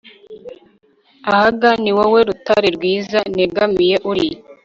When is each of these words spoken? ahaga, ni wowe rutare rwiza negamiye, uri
ahaga, 1.31 1.69
ni 1.81 1.91
wowe 1.97 2.19
rutare 2.27 2.69
rwiza 2.77 3.19
negamiye, 3.37 3.95
uri 4.11 4.27